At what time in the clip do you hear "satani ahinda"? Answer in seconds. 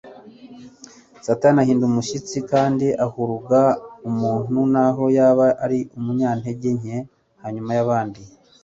1.25-1.83